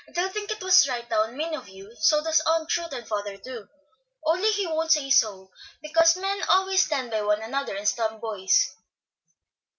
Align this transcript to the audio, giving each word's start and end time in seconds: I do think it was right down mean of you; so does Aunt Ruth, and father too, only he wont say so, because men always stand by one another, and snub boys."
I 0.09 0.13
do 0.13 0.27
think 0.29 0.49
it 0.49 0.63
was 0.63 0.89
right 0.89 1.07
down 1.07 1.37
mean 1.37 1.53
of 1.53 1.69
you; 1.69 1.95
so 1.99 2.23
does 2.23 2.41
Aunt 2.47 2.75
Ruth, 2.75 2.91
and 2.91 3.07
father 3.07 3.37
too, 3.37 3.67
only 4.25 4.49
he 4.49 4.65
wont 4.65 4.91
say 4.91 5.11
so, 5.11 5.51
because 5.79 6.17
men 6.17 6.41
always 6.49 6.81
stand 6.81 7.11
by 7.11 7.21
one 7.21 7.43
another, 7.43 7.75
and 7.75 7.87
snub 7.87 8.19
boys." 8.19 8.73